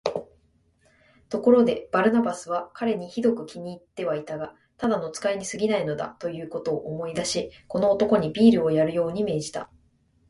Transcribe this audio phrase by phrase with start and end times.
[1.29, 9.69] ところで、バルナバスは彼にひどく気に入ってはいたが、ただの使いにすぎないのだ、ということを思い出し、この男にビールをやるように命じた。